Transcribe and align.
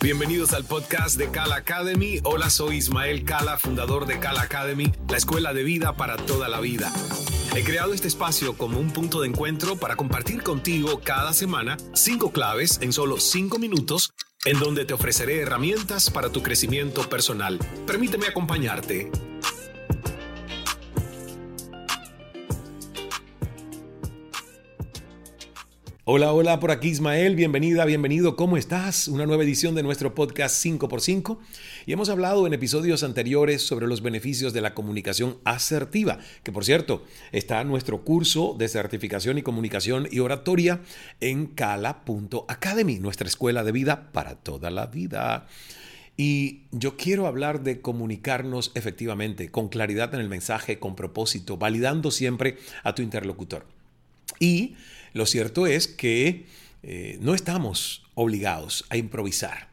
Bienvenidos 0.00 0.52
al 0.52 0.64
podcast 0.64 1.18
de 1.18 1.28
Kala 1.28 1.56
Academy. 1.56 2.20
Hola, 2.22 2.50
soy 2.50 2.76
Ismael 2.76 3.24
Kala, 3.24 3.58
fundador 3.58 4.06
de 4.06 4.20
Kala 4.20 4.42
Academy, 4.42 4.92
la 5.08 5.16
escuela 5.16 5.52
de 5.52 5.64
vida 5.64 5.96
para 5.96 6.16
toda 6.16 6.48
la 6.48 6.60
vida. 6.60 6.92
He 7.56 7.64
creado 7.64 7.92
este 7.92 8.06
espacio 8.06 8.56
como 8.56 8.78
un 8.78 8.92
punto 8.92 9.20
de 9.20 9.26
encuentro 9.26 9.74
para 9.74 9.96
compartir 9.96 10.44
contigo 10.44 11.00
cada 11.02 11.32
semana 11.32 11.76
cinco 11.94 12.30
claves 12.30 12.78
en 12.80 12.92
solo 12.92 13.18
cinco 13.18 13.58
minutos 13.58 14.12
en 14.44 14.60
donde 14.60 14.84
te 14.84 14.94
ofreceré 14.94 15.40
herramientas 15.40 16.10
para 16.10 16.30
tu 16.30 16.44
crecimiento 16.44 17.02
personal. 17.08 17.58
Permíteme 17.84 18.26
acompañarte 18.28 19.10
Hola, 26.10 26.32
hola, 26.32 26.58
por 26.58 26.70
aquí 26.70 26.88
Ismael, 26.88 27.36
bienvenida, 27.36 27.84
bienvenido, 27.84 28.34
¿cómo 28.34 28.56
estás? 28.56 29.08
Una 29.08 29.26
nueva 29.26 29.44
edición 29.44 29.74
de 29.74 29.82
nuestro 29.82 30.14
podcast 30.14 30.64
5x5 30.64 31.36
y 31.84 31.92
hemos 31.92 32.08
hablado 32.08 32.46
en 32.46 32.54
episodios 32.54 33.02
anteriores 33.02 33.60
sobre 33.60 33.86
los 33.86 34.00
beneficios 34.00 34.54
de 34.54 34.62
la 34.62 34.72
comunicación 34.72 35.36
asertiva, 35.44 36.18
que 36.44 36.50
por 36.50 36.64
cierto 36.64 37.04
está 37.30 37.62
nuestro 37.64 38.04
curso 38.04 38.56
de 38.58 38.68
certificación 38.68 39.36
y 39.36 39.42
comunicación 39.42 40.08
y 40.10 40.20
oratoria 40.20 40.80
en 41.20 41.44
cala.academy, 41.44 43.00
nuestra 43.00 43.28
escuela 43.28 43.62
de 43.62 43.72
vida 43.72 44.10
para 44.10 44.36
toda 44.36 44.70
la 44.70 44.86
vida. 44.86 45.46
Y 46.16 46.62
yo 46.72 46.96
quiero 46.96 47.26
hablar 47.26 47.62
de 47.62 47.82
comunicarnos 47.82 48.72
efectivamente, 48.74 49.50
con 49.50 49.68
claridad 49.68 50.14
en 50.14 50.20
el 50.20 50.30
mensaje, 50.30 50.78
con 50.78 50.96
propósito, 50.96 51.58
validando 51.58 52.10
siempre 52.10 52.56
a 52.82 52.94
tu 52.94 53.02
interlocutor. 53.02 53.77
Y 54.38 54.76
lo 55.12 55.26
cierto 55.26 55.66
es 55.66 55.88
que 55.88 56.46
eh, 56.82 57.18
no 57.20 57.34
estamos 57.34 58.04
obligados 58.14 58.84
a 58.88 58.96
improvisar. 58.96 59.68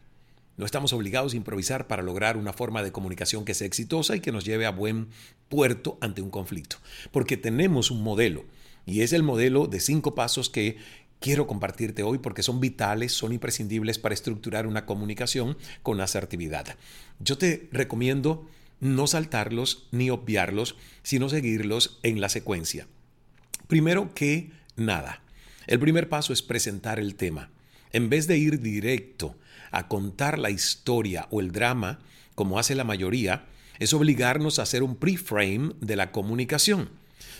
No 0.57 0.65
estamos 0.65 0.93
obligados 0.93 1.33
a 1.33 1.37
improvisar 1.37 1.87
para 1.87 2.01
lograr 2.01 2.37
una 2.37 2.53
forma 2.53 2.81
de 2.81 2.91
comunicación 2.91 3.43
que 3.43 3.53
sea 3.53 3.67
exitosa 3.67 4.15
y 4.15 4.21
que 4.21 4.31
nos 4.31 4.45
lleve 4.45 4.65
a 4.65 4.71
buen 4.71 5.09
puerto 5.49 5.97
ante 5.99 6.21
un 6.21 6.29
conflicto. 6.29 6.77
Porque 7.11 7.35
tenemos 7.35 7.91
un 7.91 8.01
modelo 8.03 8.45
y 8.85 9.01
es 9.01 9.13
el 9.13 9.23
modelo 9.23 9.67
de 9.67 9.79
cinco 9.79 10.15
pasos 10.15 10.49
que 10.49 10.77
quiero 11.19 11.47
compartirte 11.47 12.03
hoy 12.03 12.19
porque 12.19 12.43
son 12.43 12.59
vitales, 12.59 13.11
son 13.11 13.33
imprescindibles 13.33 13.99
para 13.99 14.13
estructurar 14.13 14.67
una 14.67 14.85
comunicación 14.85 15.57
con 15.83 15.99
asertividad. 15.99 16.77
Yo 17.19 17.37
te 17.37 17.67
recomiendo 17.71 18.47
no 18.79 19.07
saltarlos 19.07 19.87
ni 19.91 20.09
obviarlos, 20.09 20.75
sino 21.03 21.29
seguirlos 21.29 21.99
en 22.03 22.21
la 22.21 22.29
secuencia. 22.29 22.87
Primero 23.67 24.13
que 24.13 24.51
nada, 24.75 25.21
el 25.67 25.79
primer 25.79 26.09
paso 26.09 26.33
es 26.33 26.41
presentar 26.41 26.99
el 26.99 27.15
tema. 27.15 27.49
En 27.91 28.09
vez 28.09 28.27
de 28.27 28.37
ir 28.37 28.59
directo 28.59 29.35
a 29.71 29.87
contar 29.87 30.37
la 30.37 30.49
historia 30.49 31.27
o 31.31 31.41
el 31.41 31.51
drama, 31.51 31.99
como 32.35 32.59
hace 32.59 32.75
la 32.75 32.83
mayoría, 32.83 33.45
es 33.79 33.93
obligarnos 33.93 34.59
a 34.59 34.63
hacer 34.63 34.83
un 34.83 34.95
preframe 34.95 35.73
de 35.81 35.95
la 35.95 36.11
comunicación. 36.11 36.89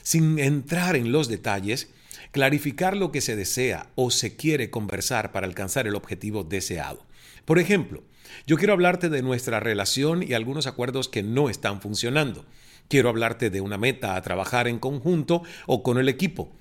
Sin 0.01 0.39
entrar 0.39 0.95
en 0.95 1.11
los 1.11 1.27
detalles, 1.27 1.89
clarificar 2.31 2.97
lo 2.97 3.11
que 3.11 3.21
se 3.21 3.35
desea 3.35 3.87
o 3.95 4.11
se 4.11 4.35
quiere 4.35 4.69
conversar 4.69 5.31
para 5.31 5.47
alcanzar 5.47 5.87
el 5.87 5.95
objetivo 5.95 6.43
deseado. 6.43 7.05
Por 7.45 7.59
ejemplo, 7.59 8.03
yo 8.47 8.57
quiero 8.57 8.73
hablarte 8.73 9.09
de 9.09 9.21
nuestra 9.21 9.59
relación 9.59 10.23
y 10.23 10.33
algunos 10.33 10.67
acuerdos 10.67 11.07
que 11.07 11.23
no 11.23 11.49
están 11.49 11.81
funcionando. 11.81 12.45
Quiero 12.87 13.09
hablarte 13.09 13.49
de 13.49 13.61
una 13.61 13.77
meta 13.77 14.15
a 14.15 14.21
trabajar 14.21 14.67
en 14.67 14.79
conjunto 14.79 15.43
o 15.65 15.83
con 15.83 15.97
el 15.97 16.09
equipo 16.09 16.51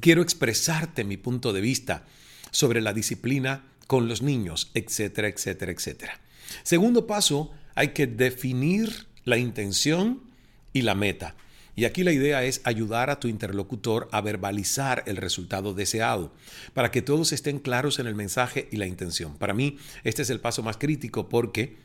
quiero 0.00 0.22
expresarte 0.22 1.04
mi 1.04 1.16
punto 1.16 1.52
de 1.52 1.60
vista 1.60 2.04
sobre 2.50 2.80
la 2.80 2.92
disciplina 2.92 3.64
con 3.86 4.08
los 4.08 4.22
niños, 4.22 4.70
etcétera, 4.74 5.28
etcétera, 5.28 5.72
etcétera. 5.72 6.20
Segundo 6.62 7.06
paso, 7.06 7.50
hay 7.74 7.88
que 7.88 8.06
definir 8.06 9.06
la 9.24 9.38
intención 9.38 10.22
y 10.72 10.82
la 10.82 10.94
meta. 10.94 11.34
Y 11.74 11.84
aquí 11.84 12.02
la 12.02 12.12
idea 12.12 12.42
es 12.42 12.60
ayudar 12.64 13.08
a 13.08 13.20
tu 13.20 13.28
interlocutor 13.28 14.08
a 14.10 14.20
verbalizar 14.20 15.04
el 15.06 15.16
resultado 15.16 15.74
deseado, 15.74 16.32
para 16.74 16.90
que 16.90 17.02
todos 17.02 17.32
estén 17.32 17.60
claros 17.60 17.98
en 17.98 18.06
el 18.06 18.16
mensaje 18.16 18.68
y 18.72 18.76
la 18.76 18.86
intención. 18.86 19.36
Para 19.36 19.54
mí, 19.54 19.78
este 20.02 20.22
es 20.22 20.30
el 20.30 20.40
paso 20.40 20.62
más 20.62 20.76
crítico 20.76 21.28
porque 21.28 21.76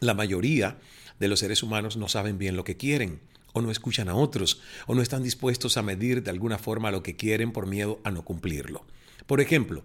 la 0.00 0.14
mayoría 0.14 0.78
de 1.18 1.28
los 1.28 1.40
seres 1.40 1.62
humanos 1.62 1.96
no 1.96 2.08
saben 2.08 2.38
bien 2.38 2.56
lo 2.56 2.64
que 2.64 2.76
quieren 2.76 3.20
o 3.52 3.60
no 3.60 3.70
escuchan 3.70 4.08
a 4.08 4.14
otros, 4.14 4.60
o 4.86 4.94
no 4.94 5.02
están 5.02 5.22
dispuestos 5.22 5.76
a 5.76 5.82
medir 5.82 6.22
de 6.22 6.30
alguna 6.30 6.58
forma 6.58 6.90
lo 6.90 7.02
que 7.02 7.16
quieren 7.16 7.52
por 7.52 7.66
miedo 7.66 8.00
a 8.04 8.10
no 8.10 8.24
cumplirlo. 8.24 8.84
Por 9.26 9.40
ejemplo, 9.40 9.84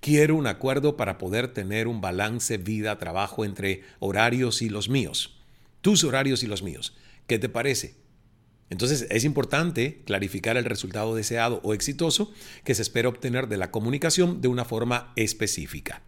quiero 0.00 0.36
un 0.36 0.46
acuerdo 0.46 0.96
para 0.96 1.18
poder 1.18 1.52
tener 1.52 1.88
un 1.88 2.00
balance 2.00 2.58
vida-trabajo 2.58 3.44
entre 3.44 3.82
horarios 3.98 4.62
y 4.62 4.68
los 4.68 4.88
míos. 4.88 5.38
Tus 5.80 6.04
horarios 6.04 6.42
y 6.42 6.46
los 6.46 6.62
míos. 6.62 6.96
¿Qué 7.26 7.38
te 7.38 7.48
parece? 7.48 7.96
Entonces 8.70 9.06
es 9.10 9.24
importante 9.24 10.02
clarificar 10.04 10.56
el 10.56 10.64
resultado 10.64 11.14
deseado 11.14 11.60
o 11.64 11.72
exitoso 11.72 12.32
que 12.64 12.74
se 12.74 12.82
espera 12.82 13.08
obtener 13.08 13.48
de 13.48 13.56
la 13.56 13.70
comunicación 13.70 14.40
de 14.40 14.48
una 14.48 14.64
forma 14.64 15.12
específica. 15.16 16.02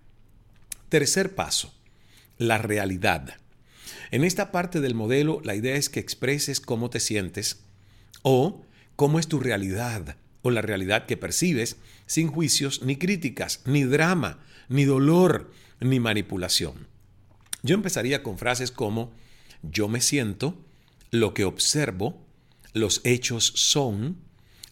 Tercer 0.91 1.35
paso, 1.35 1.73
la 2.37 2.59
realidad. 2.59 3.39
En 4.11 4.25
esta 4.25 4.53
parte 4.53 4.81
del 4.81 4.95
modelo, 4.95 5.41
la 5.45 5.55
idea 5.55 5.77
es 5.77 5.89
que 5.89 6.01
expreses 6.01 6.61
cómo 6.61 6.91
te 6.91 7.01
sientes 7.01 7.61
o 8.23 8.65
cómo 8.97 9.19
es 9.19 9.29
tu 9.29 9.41
realidad 9.41 10.17
o 10.43 10.51
la 10.51 10.63
realidad 10.63 11.07
que 11.07 11.17
percibes 11.17 11.77
sin 12.07 12.29
juicios 12.29 12.83
ni 12.83 12.97
críticas, 12.97 13.61
ni 13.65 13.85
drama, 13.85 14.41
ni 14.69 14.85
dolor, 14.85 15.53
ni 15.81 16.01
manipulación. 16.01 16.89
Yo 17.63 17.75
empezaría 17.75 18.23
con 18.23 18.39
frases 18.39 18.71
como 18.71 19.13
yo 19.63 19.89
me 19.89 20.01
siento, 20.01 20.59
lo 21.11 21.35
que 21.35 21.45
observo, 21.45 22.25
los 22.73 23.01
hechos 23.05 23.53
son, 23.55 24.19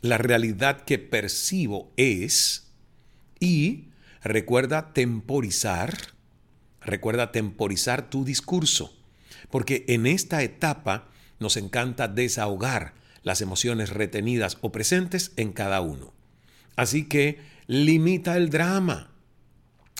la 0.00 0.18
realidad 0.18 0.84
que 0.84 0.98
percibo 0.98 1.92
es 1.96 2.70
y 3.40 3.88
recuerda 4.22 4.92
temporizar, 4.92 5.96
recuerda 6.80 7.32
temporizar 7.32 8.08
tu 8.08 8.24
discurso 8.24 8.97
porque 9.50 9.84
en 9.88 10.06
esta 10.06 10.42
etapa 10.42 11.08
nos 11.38 11.56
encanta 11.56 12.08
desahogar 12.08 12.94
las 13.22 13.40
emociones 13.40 13.90
retenidas 13.90 14.58
o 14.60 14.72
presentes 14.72 15.32
en 15.36 15.52
cada 15.52 15.80
uno. 15.80 16.12
Así 16.76 17.04
que 17.04 17.40
limita 17.66 18.36
el 18.36 18.50
drama, 18.50 19.10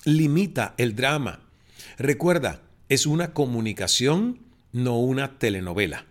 limita 0.04 0.74
el 0.78 0.94
drama. 0.94 1.40
Recuerda, 1.98 2.62
es 2.88 3.06
una 3.06 3.32
comunicación, 3.34 4.40
no 4.72 4.98
una 4.98 5.38
telenovela. 5.38 6.06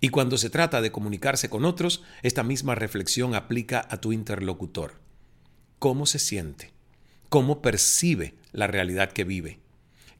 Y 0.00 0.08
cuando 0.08 0.38
se 0.38 0.50
trata 0.50 0.80
de 0.80 0.90
comunicarse 0.90 1.48
con 1.50 1.64
otros, 1.64 2.02
esta 2.22 2.42
misma 2.42 2.74
reflexión 2.74 3.34
aplica 3.34 3.86
a 3.88 4.00
tu 4.00 4.12
interlocutor. 4.12 4.94
¿Cómo 5.78 6.06
se 6.06 6.18
siente? 6.18 6.72
¿Cómo 7.28 7.62
percibe 7.62 8.34
la 8.52 8.66
realidad 8.66 9.12
que 9.12 9.24
vive? 9.24 9.59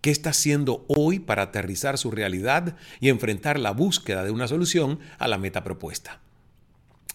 Qué 0.01 0.11
está 0.11 0.31
haciendo 0.31 0.85
hoy 0.89 1.19
para 1.19 1.43
aterrizar 1.43 1.99
su 1.99 2.11
realidad 2.11 2.77
y 3.01 3.09
enfrentar 3.09 3.59
la 3.59 3.73
búsqueda 3.73 4.25
de 4.25 4.31
una 4.31 4.49
solución 4.49 4.99
a 5.19 5.29
la 5.29 5.39
meta 5.39 5.63
propuesta. 5.65 6.21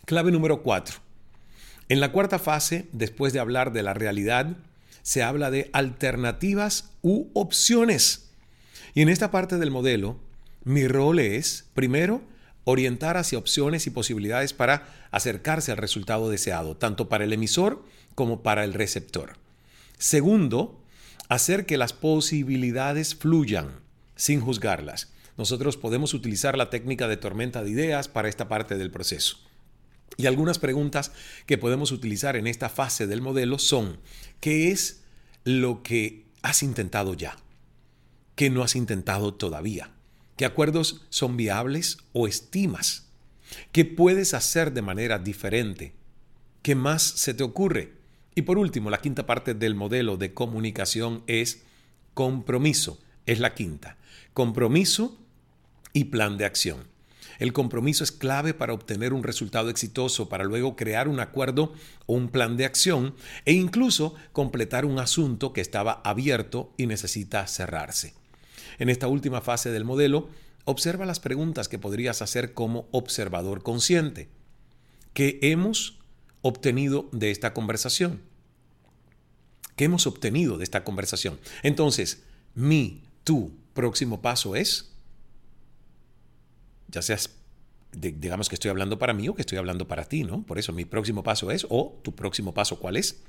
Clave 0.06 0.32
número 0.32 0.62
4. 0.62 1.00
En 1.90 2.00
la 2.00 2.12
cuarta 2.12 2.40
fase, 2.40 2.88
después 2.92 3.34
de 3.34 3.40
hablar 3.40 3.72
de 3.72 3.84
la 3.84 3.94
realidad, 3.94 4.58
se 5.02 5.24
habla 5.24 5.52
de 5.52 5.70
alternativas 5.74 6.92
u 7.02 7.28
opciones. 7.34 8.30
Y 8.94 9.02
en 9.02 9.10
esta 9.10 9.30
parte 9.30 9.58
del 9.58 9.72
modelo, 9.72 10.18
mi 10.64 10.88
rol 10.88 11.20
es, 11.20 11.66
primero, 11.74 12.22
orientar 12.64 13.18
hacia 13.18 13.38
opciones 13.38 13.86
y 13.86 13.92
posibilidades 13.92 14.54
para 14.54 14.88
acercarse 15.12 15.72
al 15.72 15.78
resultado 15.78 16.30
deseado, 16.30 16.76
tanto 16.76 17.08
para 17.08 17.24
el 17.24 17.34
emisor 17.34 17.84
como 18.16 18.42
para 18.42 18.64
el 18.64 18.74
receptor. 18.74 19.38
Segundo, 19.98 20.82
hacer 21.30 21.66
que 21.66 21.78
las 21.78 21.94
posibilidades 21.94 23.16
fluyan 23.16 23.80
sin 24.16 24.42
juzgarlas. 24.42 25.12
Nosotros 25.38 25.78
podemos 25.78 26.14
utilizar 26.14 26.58
la 26.58 26.70
técnica 26.70 27.08
de 27.08 27.18
tormenta 27.18 27.64
de 27.64 27.72
ideas 27.72 28.08
para 28.08 28.30
esta 28.30 28.48
parte 28.48 28.78
del 28.78 28.92
proceso. 28.92 29.38
Y 30.18 30.28
algunas 30.28 30.60
preguntas 30.60 31.12
que 31.46 31.58
podemos 31.58 31.92
utilizar 31.92 32.36
en 32.38 32.48
esta 32.48 32.70
fase 32.70 33.08
del 33.08 33.22
modelo 33.22 33.60
son, 33.60 34.00
¿qué 34.40 34.72
es 34.72 35.04
lo 35.44 35.84
que 35.84 36.26
has 36.42 36.64
intentado 36.64 37.14
ya? 37.14 37.36
¿Qué 38.36 38.50
no 38.50 38.64
has 38.64 38.76
intentado 38.76 39.34
todavía? 39.34 39.92
¿Qué 40.38 40.46
acuerdos 40.46 41.06
son 41.10 41.38
viables 41.38 41.98
o 42.14 42.28
estimas? 42.28 43.08
¿Qué 43.72 43.86
puedes 43.86 44.34
hacer 44.34 44.74
de 44.74 44.82
manera 44.82 45.20
diferente? 45.20 45.94
¿Qué 46.62 46.76
más 46.76 47.04
se 47.04 47.34
te 47.34 47.44
ocurre? 47.44 47.94
Y 48.36 48.42
por 48.42 48.58
último, 48.58 48.90
la 48.90 49.00
quinta 49.00 49.26
parte 49.26 49.54
del 49.54 49.76
modelo 49.76 50.18
de 50.18 50.34
comunicación 50.34 51.24
es 51.26 51.64
compromiso. 52.14 53.00
Es 53.26 53.40
la 53.40 53.56
quinta. 53.56 53.98
Compromiso 54.34 55.18
y 55.94 56.06
plan 56.06 56.38
de 56.38 56.46
acción. 56.46 56.88
El 57.40 57.54
compromiso 57.54 58.04
es 58.04 58.12
clave 58.12 58.54
para 58.54 58.74
obtener 58.74 59.14
un 59.14 59.24
resultado 59.24 59.70
exitoso, 59.70 60.30
para 60.30 60.44
luego 60.44 60.76
crear 60.76 61.08
un 61.08 61.20
acuerdo 61.20 61.74
o 62.06 62.14
un 62.14 62.30
plan 62.30 62.56
de 62.58 62.66
acción 62.66 63.16
e 63.46 63.54
incluso 63.54 64.16
completar 64.32 64.86
un 64.86 65.00
asunto 65.00 65.52
que 65.52 65.62
estaba 65.62 66.02
abierto 66.04 66.74
y 66.78 66.88
necesita 66.88 67.48
cerrarse. 67.48 68.14
En 68.80 68.90
esta 68.90 69.08
última 69.08 69.42
fase 69.42 69.72
del 69.72 69.86
modelo, 69.86 70.30
observa 70.66 71.06
las 71.06 71.20
preguntas 71.20 71.68
que 71.68 71.80
podrías 71.80 72.22
hacer 72.22 72.54
como 72.54 72.88
observador 72.92 73.64
consciente. 73.64 74.30
¿Qué 75.14 75.40
hemos 75.42 76.00
obtenido 76.48 77.10
de 77.12 77.32
esta 77.32 77.54
conversación? 77.54 78.22
¿Qué 79.76 79.86
hemos 79.86 80.06
obtenido 80.08 80.58
de 80.58 80.64
esta 80.64 80.84
conversación? 80.84 81.40
Entonces, 81.64 82.24
mi, 82.54 83.04
tu 83.24 83.52
próximo 83.74 84.22
paso 84.22 84.56
es 84.56 84.92
ya 86.88 87.02
seas, 87.02 87.30
digamos 87.92 88.48
que 88.48 88.56
estoy 88.56 88.70
hablando 88.70 89.00
para 89.00 89.14
mí 89.14 89.28
o 89.28 89.36
que 89.36 89.42
estoy 89.42 89.58
hablando 89.58 89.88
para 89.88 90.06
ti, 90.06 90.24
¿no? 90.24 90.44
Por 90.44 90.60
eso 90.60 90.72
mi 90.72 90.86
próximo 90.86 91.24
paso 91.24 91.52
es, 91.52 91.66
o 91.70 92.00
tu 92.04 92.16
próximo 92.16 92.54
paso, 92.54 92.80
¿cuál 92.80 92.98
es? 92.98 93.24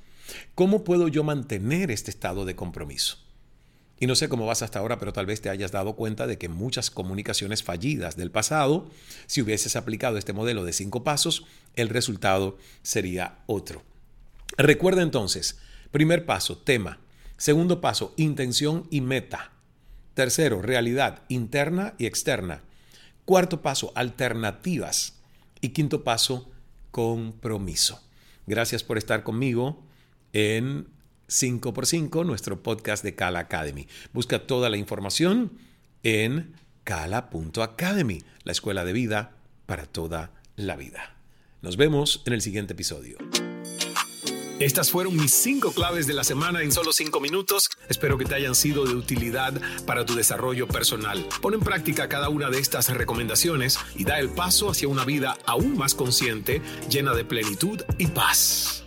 ¿Cómo 0.54 0.84
puedo 0.84 1.08
yo 1.08 1.24
mantener 1.24 1.90
este 1.90 2.10
estado 2.10 2.44
de 2.44 2.54
compromiso? 2.54 3.18
Y 3.98 4.06
no 4.06 4.14
sé 4.14 4.28
cómo 4.28 4.46
vas 4.46 4.62
hasta 4.62 4.78
ahora, 4.78 4.98
pero 4.98 5.12
tal 5.12 5.24
vez 5.24 5.40
te 5.40 5.48
hayas 5.48 5.72
dado 5.72 5.96
cuenta 5.96 6.26
de 6.26 6.36
que 6.36 6.48
muchas 6.48 6.90
comunicaciones 6.90 7.62
fallidas 7.62 8.16
del 8.16 8.30
pasado, 8.30 8.90
si 9.26 9.40
hubieses 9.40 9.74
aplicado 9.74 10.18
este 10.18 10.34
modelo 10.34 10.64
de 10.64 10.74
cinco 10.74 11.02
pasos, 11.02 11.46
el 11.74 11.88
resultado 11.88 12.58
sería 12.82 13.38
otro. 13.46 13.82
Recuerda 14.58 15.02
entonces, 15.02 15.58
primer 15.92 16.26
paso, 16.26 16.58
tema. 16.58 16.98
Segundo 17.38 17.80
paso, 17.80 18.12
intención 18.16 18.86
y 18.90 19.00
meta. 19.00 19.52
Tercero, 20.14 20.62
realidad 20.62 21.22
interna 21.28 21.94
y 21.98 22.06
externa. 22.06 22.62
Cuarto 23.24 23.62
paso, 23.62 23.92
alternativas. 23.94 25.14
Y 25.60 25.70
quinto 25.70 26.04
paso, 26.04 26.50
compromiso. 26.90 28.02
Gracias 28.46 28.82
por 28.82 28.98
estar 28.98 29.22
conmigo 29.22 29.82
en 30.32 30.86
5x5, 31.28 32.24
nuestro 32.24 32.62
podcast 32.62 33.02
de 33.02 33.14
Cala 33.14 33.40
Academy. 33.40 33.88
Busca 34.12 34.46
toda 34.46 34.70
la 34.70 34.76
información 34.76 35.52
en 36.02 36.54
cala.academy, 36.84 38.22
la 38.44 38.52
escuela 38.52 38.84
de 38.84 38.92
vida 38.92 39.36
para 39.66 39.86
toda 39.86 40.32
la 40.56 40.76
vida. 40.76 41.16
Nos 41.62 41.76
vemos 41.76 42.22
en 42.26 42.32
el 42.32 42.42
siguiente 42.42 42.74
episodio. 42.74 43.18
Estas 44.58 44.90
fueron 44.90 45.14
mis 45.16 45.34
cinco 45.34 45.70
claves 45.72 46.06
de 46.06 46.14
la 46.14 46.24
semana 46.24 46.62
en 46.62 46.72
solo 46.72 46.90
cinco 46.92 47.20
minutos. 47.20 47.68
Espero 47.90 48.16
que 48.16 48.24
te 48.24 48.36
hayan 48.36 48.54
sido 48.54 48.86
de 48.86 48.94
utilidad 48.94 49.52
para 49.84 50.06
tu 50.06 50.14
desarrollo 50.14 50.66
personal. 50.66 51.28
Pon 51.42 51.52
en 51.52 51.60
práctica 51.60 52.08
cada 52.08 52.30
una 52.30 52.48
de 52.48 52.58
estas 52.58 52.88
recomendaciones 52.88 53.78
y 53.96 54.04
da 54.04 54.18
el 54.18 54.30
paso 54.30 54.70
hacia 54.70 54.88
una 54.88 55.04
vida 55.04 55.36
aún 55.44 55.76
más 55.76 55.94
consciente, 55.94 56.62
llena 56.88 57.12
de 57.12 57.26
plenitud 57.26 57.82
y 57.98 58.06
paz. 58.06 58.84